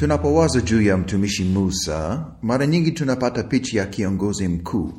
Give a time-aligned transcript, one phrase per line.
[0.00, 4.92] Tunapowaza juu ya mtumishi Musa, mara nyingi tunapata picha ya kiongozi mkuu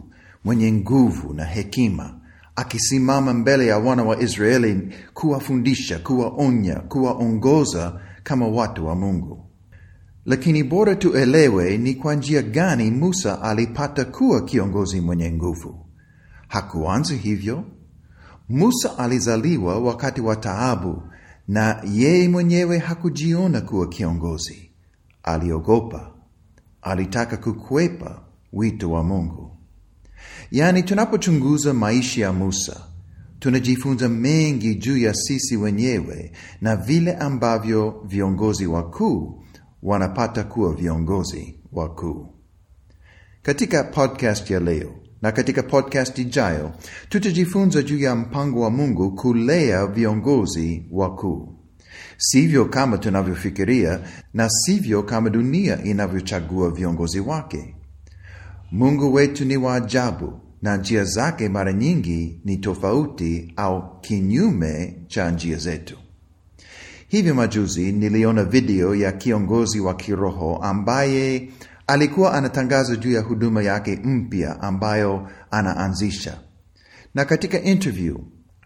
[0.43, 2.19] mwenye nguvu na hekima
[2.55, 9.45] akisimama mbele ya wana wa Israeli kuwafundisha, kuwaonya, kuwaongoza kama watu wa Mungu.
[10.25, 15.85] Lakini bora tuelewe ni kwa njia gani Musa alipata kuwa kiongozi mwenye nguvu.
[16.47, 17.63] Hakuanza hivyo.
[18.49, 21.03] Musa alizaliwa wakati wa taabu,
[21.47, 24.70] na yeye mwenyewe hakujiona kuwa kiongozi.
[25.23, 26.11] Aliogopa,
[26.81, 28.21] alitaka kukwepa
[28.53, 29.57] wito wa Mungu.
[30.51, 32.91] Yaani, tunapochunguza maisha ya Musa
[33.41, 39.43] tunajifunza mengi juu ya sisi wenyewe na vile ambavyo viongozi wakuu
[39.83, 42.27] wanapata kuwa viongozi wakuu.
[43.41, 46.71] Katika podcast ya leo na katika podcast ijayo
[47.09, 51.55] tutajifunza juu ya mpango wa Mungu kulea viongozi wakuu,
[52.23, 53.99] sivyo kama tunavyofikiria
[54.33, 57.75] na sivyo kama dunia inavyochagua viongozi wake.
[58.71, 65.31] Mungu wetu ni wa ajabu na njia zake mara nyingi ni tofauti au kinyume cha
[65.31, 65.97] njia zetu.
[67.07, 71.49] Hivi majuzi niliona video ya kiongozi wa kiroho ambaye
[71.87, 76.37] alikuwa anatangaza juu ya huduma yake mpya ambayo anaanzisha,
[77.15, 78.17] na katika interview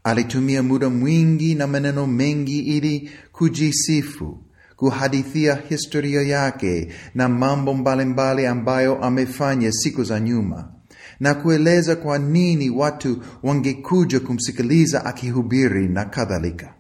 [0.06, 4.38] alitumia muda mwingi na maneno mengi ili kujisifu,
[4.76, 10.72] kuhadithia historia yake na mambo mbalimbali ambayo amefanya siku za nyuma
[11.20, 16.74] na kueleza kwa nini watu wangekuja kumsikiliza akihubiri na kadhalika.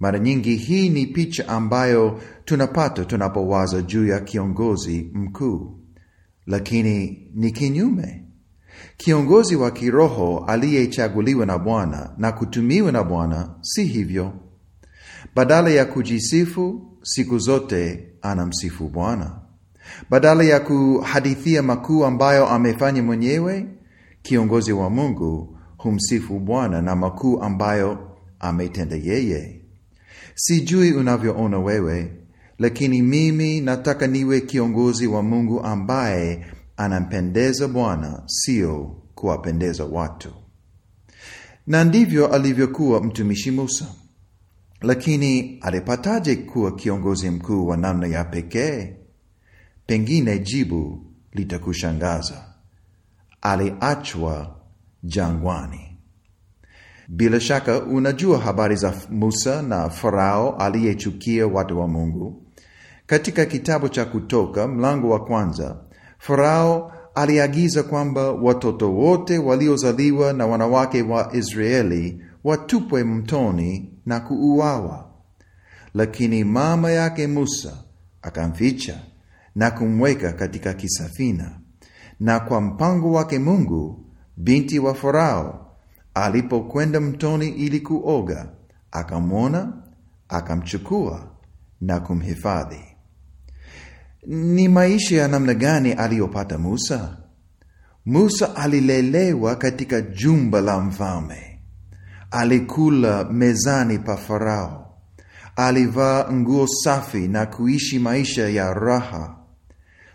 [0.00, 5.78] Mara nyingi hii ni picha ambayo tunapata tunapowaza juu ya kiongozi mkuu,
[6.46, 8.25] lakini ni kinyume.
[8.96, 14.32] Kiongozi wa kiroho aliyechaguliwa na Bwana na kutumiwa na Bwana si hivyo.
[15.34, 19.40] Badala ya kujisifu, siku zote anamsifu Bwana.
[20.10, 23.66] Badala ya kuhadithia makuu ambayo amefanya mwenyewe,
[24.22, 27.98] kiongozi wa Mungu humsifu Bwana na makuu ambayo
[28.40, 29.60] ametenda yeye.
[30.34, 32.12] Sijui unavyoona wewe,
[32.58, 40.28] lakini mimi nataka niwe kiongozi wa Mungu ambaye anampendeza Bwana, sio kuwapendeza watu.
[41.66, 43.86] Na ndivyo alivyokuwa mtumishi Musa.
[44.80, 48.96] Lakini alipataje kuwa kiongozi mkuu wa namna ya pekee?
[49.86, 52.44] Pengine jibu litakushangaza.
[53.40, 54.56] Aliachwa
[55.02, 55.98] jangwani.
[57.08, 62.42] Bila shaka unajua habari za Musa na Farao aliyechukia watu wa Mungu.
[63.06, 65.76] Katika kitabu cha Kutoka mlango wa kwanza,
[66.18, 75.10] Farao aliagiza kwamba watoto wote waliozaliwa na wanawake wa Israeli watupwe mtoni na kuuawa.
[75.94, 77.72] Lakini mama yake Musa
[78.22, 79.00] akamficha
[79.54, 81.60] na kumweka katika kisafina,
[82.20, 84.04] na kwa mpango wake Mungu,
[84.36, 85.76] binti wa Farao
[86.14, 88.48] alipokwenda mtoni ili kuoga,
[88.90, 89.72] akamwona,
[90.28, 91.28] akamchukua
[91.80, 92.95] na kumhifadhi.
[94.28, 97.16] Ni maisha ya namna gani aliyopata Musa?
[98.06, 101.60] Musa alilelewa katika jumba la mfalme,
[102.30, 104.98] alikula mezani pa Farao,
[105.56, 109.36] alivaa nguo safi na kuishi maisha ya raha.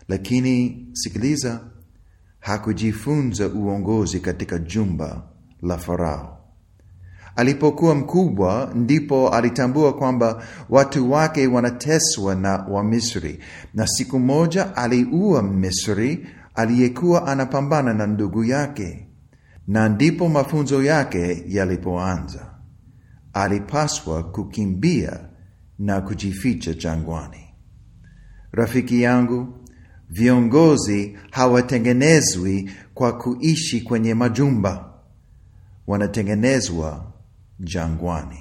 [0.08, 1.60] Lakini sikiliza,
[2.40, 5.22] hakujifunza uongozi katika jumba
[5.62, 6.41] la Farao.
[7.36, 13.38] Alipokuwa mkubwa, ndipo alitambua kwamba watu wake wanateswa na Wamisri,
[13.74, 19.08] na siku moja aliua Misri aliyekuwa anapambana na ndugu yake,
[19.68, 22.50] na ndipo mafunzo yake yalipoanza.
[23.32, 25.20] Alipaswa kukimbia
[25.78, 27.44] na kujificha jangwani.
[28.52, 29.48] Rafiki yangu,
[30.10, 34.92] viongozi hawatengenezwi kwa kuishi kwenye majumba,
[35.86, 37.11] wanatengenezwa
[37.62, 38.38] jangwani.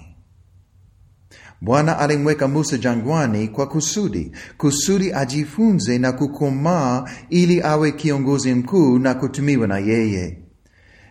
[1.62, 9.14] Bwana alimweka Musa jangwani kwa kusudi, kusudi ajifunze na kukomaa ili awe kiongozi mkuu na
[9.14, 10.38] kutumiwa na yeye.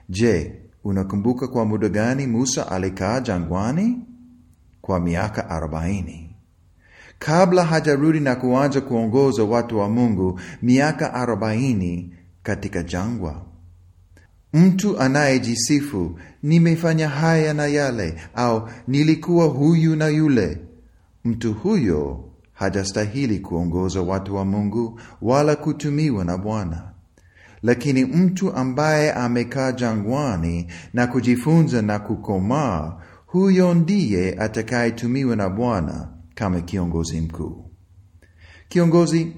[0.08, 0.54] Je,
[0.84, 3.98] unakumbuka kwa muda gani Musa alikaa jangwani?
[4.80, 6.36] Kwa miaka arobaini.
[7.18, 13.49] Kabla hajarudi na kuanza kuongoza watu wa Mungu, miaka arobaini katika jangwa.
[14.52, 20.58] Mtu anayejisifu nimefanya haya na yale, au nilikuwa huyu na yule,
[21.24, 26.90] mtu huyo hajastahili kuongoza watu wa Mungu wala kutumiwa na Bwana.
[27.62, 36.60] Lakini mtu ambaye amekaa jangwani na kujifunza na kukomaa, huyo ndiye atakayetumiwa na Bwana kama
[36.60, 37.70] kiongozi mkuu.
[38.68, 39.32] Kiongozi,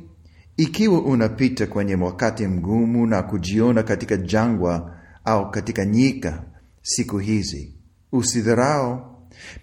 [0.56, 6.42] ikiwa unapita kwenye wakati mgumu na kujiona katika jangwa au katika nyika
[6.82, 7.74] siku hizi,
[8.12, 9.00] usidharau.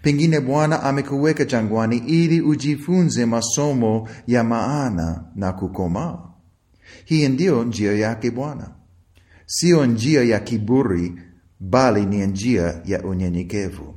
[0.02, 6.18] Pengine Bwana amekuweka jangwani ili ujifunze masomo ya maana na kukomaa.
[7.04, 8.70] Hii ndiyo njia yake Bwana,
[9.46, 11.14] siyo njia ya kiburi,
[11.60, 13.94] bali ni njia ya unyenyekevu.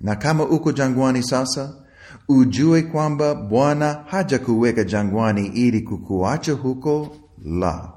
[0.00, 1.84] Na kama uko jangwani sasa,
[2.28, 7.16] ujue kwamba Bwana hajakuweka jangwani ili kukuacha huko.
[7.44, 7.92] La,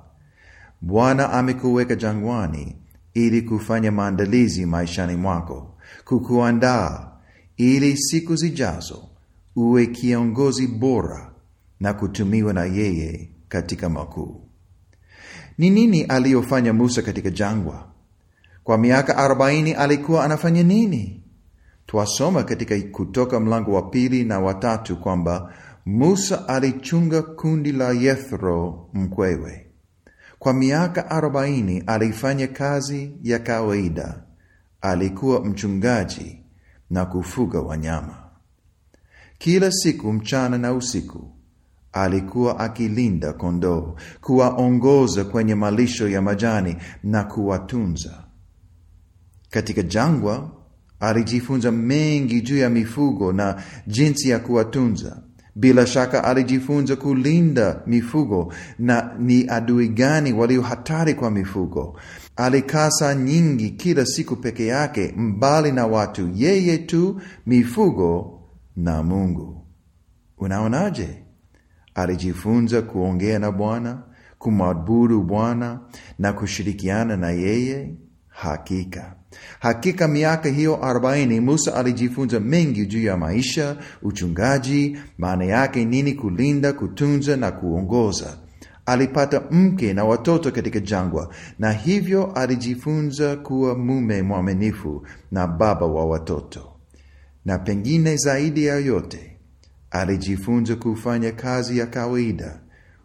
[0.88, 2.75] Bwana amekuweka jangwani
[3.13, 5.75] ili kufanya maandalizi maishani mwako,
[6.06, 7.12] kukuandaa
[7.57, 9.04] ili siku zijazo
[9.56, 11.31] uwe kiongozi bora
[11.80, 14.42] na kutumiwa na yeye katika makuu.
[15.57, 17.88] Ni nini aliyofanya Musa katika jangwa?
[18.63, 21.24] Kwa miaka arobaini alikuwa anafanya nini?
[21.86, 25.54] Twasoma katika Kutoka mlango wa pili na watatu kwamba
[25.86, 29.66] Musa alichunga kundi la Yethro mkwewe.
[30.39, 34.24] Kwa miaka arobaini alifanya kazi ya kawaida.
[34.81, 36.39] Alikuwa mchungaji
[36.89, 38.18] na kufuga wanyama.
[39.38, 41.31] Kila siku, mchana na usiku,
[41.94, 48.24] alikuwa akilinda kondoo, kuwaongoza kwenye malisho ya majani na kuwatunza.
[49.50, 50.51] Katika jangwa
[51.00, 55.24] alijifunza mengi juu ya mifugo na jinsi ya kuwatunza.
[55.59, 62.00] Bila shaka alijifunza kulinda mifugo na ni adui gani walio hatari kwa mifugo.
[62.36, 68.39] Alikaa saa nyingi kila siku peke yake, mbali na watu, yeye tu, mifugo
[68.75, 69.65] na Mungu.
[70.38, 71.24] Unaonaje?
[71.95, 74.03] Alijifunza kuongea na Bwana,
[74.39, 75.80] kumwabudu Bwana
[76.19, 77.94] na kushirikiana na yeye.
[78.38, 79.16] Hakika.
[79.60, 86.74] Hakika, miaka hiyo arobaini Musa alijifunza mengi juu ya maisha, uchungaji, maana yake nini kulinda,
[86.74, 88.38] kutunza na kuongoza.
[88.86, 96.06] Alipata mke na watoto katika jangwa, na hivyo alijifunza kuwa mume mwaminifu na baba wa
[96.06, 96.74] watoto,
[97.45, 99.38] na pengine zaidi ya yote
[99.92, 102.60] alijifunza kufanya kazi ya kawaida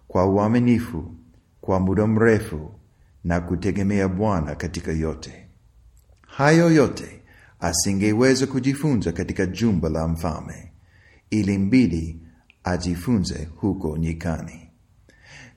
[0.09, 1.15] kwa uaminifu
[1.61, 2.75] kwa muda mrefu
[3.25, 5.47] na kutegemea Bwana katika yote.
[6.27, 7.23] Hayo yote
[7.61, 10.73] asingeweza kujifunza katika jumba la mfalme,
[11.31, 12.21] ilimbidi
[12.65, 14.69] ajifunze huko nyikani.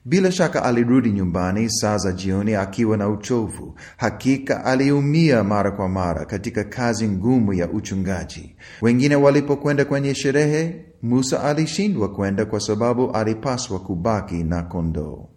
[0.04, 3.74] Bila shaka alirudi nyumbani saa za jioni akiwa na uchovu.
[3.96, 8.56] Hakika aliumia mara kwa mara katika kazi ngumu ya uchungaji.
[8.82, 15.28] Wengine walipokwenda kwenye sherehe, Musa alishindwa kwenda kwa sababu alipaswa kubaki na kondoo.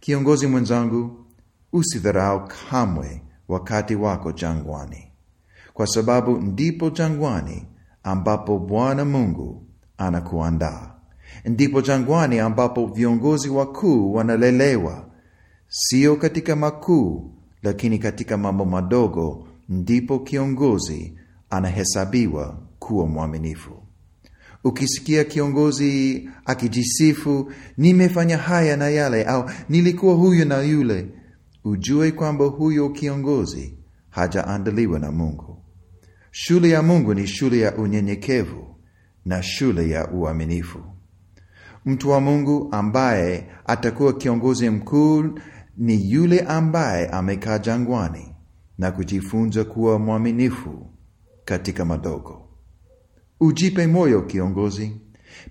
[0.00, 1.19] Kiongozi mwenzangu,
[1.72, 5.12] usidharau kamwe wakati wako jangwani,
[5.74, 7.66] kwa sababu ndipo jangwani
[8.02, 9.62] ambapo Bwana Mungu
[9.98, 10.90] anakuandaa.
[11.44, 15.06] Ndipo jangwani ambapo viongozi wakuu wanalelewa,
[15.68, 17.30] sio katika makuu,
[17.62, 19.46] lakini katika mambo madogo.
[19.68, 21.14] Ndipo kiongozi
[21.50, 23.82] anahesabiwa kuwa mwaminifu.
[24.64, 31.06] Ukisikia kiongozi akijisifu, nimefanya haya na yale, au nilikuwa huyu na yule,
[31.64, 33.78] ujue kwamba huyo kiongozi
[34.10, 35.62] hajaandaliwa na Mungu.
[36.30, 38.76] Shule ya Mungu ni shule ya unyenyekevu
[39.24, 40.78] na shule ya uaminifu.
[41.84, 45.38] Mtu wa Mungu ambaye atakuwa kiongozi mkuu
[45.76, 48.34] ni yule ambaye amekaa jangwani
[48.78, 50.90] na kujifunza kuwa mwaminifu
[51.44, 52.48] katika madogo.
[53.40, 55.00] Ujipe moyo kiongozi.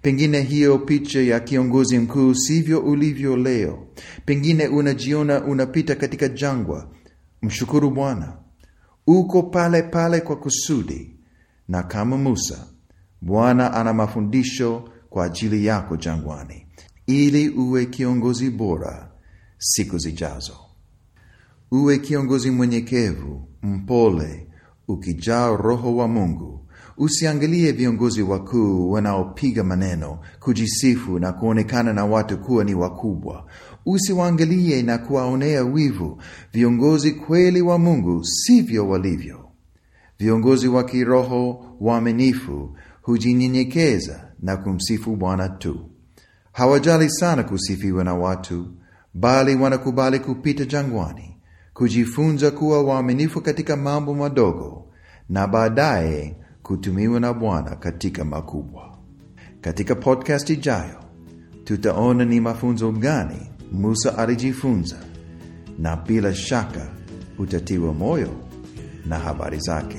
[0.01, 3.87] Pengine hiyo picha ya kiongozi mkuu sivyo ulivyo leo.
[4.25, 6.89] Pengine unajiona unapita katika jangwa.
[7.41, 8.37] Mshukuru Bwana,
[9.07, 11.15] uko pale pale kwa kusudi,
[11.67, 12.67] na kama Musa,
[13.21, 16.65] Bwana ana mafundisho kwa ajili yako jangwani,
[17.07, 19.11] ili uwe kiongozi bora
[19.57, 20.57] siku zijazo.
[21.71, 24.47] Uwe kiongozi mwenyekevu, mpole,
[24.87, 26.68] ukijaa Roho wa Mungu.
[27.01, 33.45] Usiangalie viongozi wakuu wanaopiga maneno, kujisifu na kuonekana na watu kuwa ni wakubwa.
[33.85, 36.21] Usiwaangalie na kuwaonea wivu.
[36.53, 39.49] Viongozi kweli wa Mungu sivyo walivyo.
[40.19, 45.89] Viongozi wa kiroho waaminifu hujinyenyekeza na kumsifu Bwana tu.
[46.51, 48.67] Hawajali sana kusifiwa na watu,
[49.13, 51.37] bali wanakubali kupita jangwani,
[51.73, 54.85] kujifunza kuwa waaminifu katika mambo madogo,
[55.29, 56.35] na baadaye
[56.69, 58.97] kutumiwa na Bwana katika makubwa.
[59.61, 60.99] Katika podcast ijayo,
[61.63, 64.95] tutaona ni mafunzo gani Musa alijifunza,
[65.79, 66.87] na bila shaka
[67.37, 68.29] utatiwa moyo
[69.05, 69.97] na habari zake.